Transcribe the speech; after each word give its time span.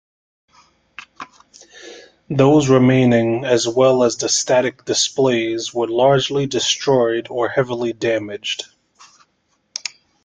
Those 2.27 2.69
remaining 2.69 3.45
as 3.45 3.67
well 3.67 4.01
as 4.01 4.17
the 4.17 4.29
static 4.29 4.83
displays 4.83 5.75
were 5.75 5.87
largely 5.87 6.47
destroyed 6.47 7.27
or 7.29 7.49
heavily 7.49 7.93
damaged. 7.93 8.63